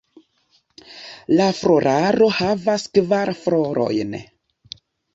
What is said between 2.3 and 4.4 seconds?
havas kvar florojn.